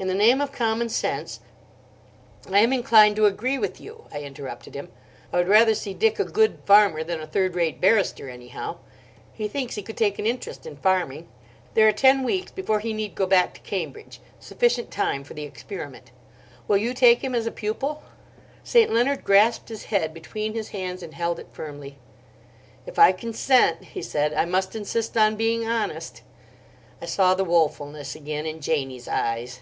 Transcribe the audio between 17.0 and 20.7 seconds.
him as a pupil?" St. Leonard grasped his head between his